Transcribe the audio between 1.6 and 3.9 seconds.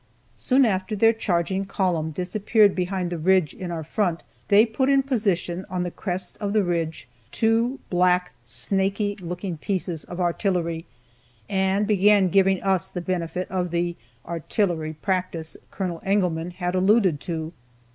column disappeared behind the ridge in our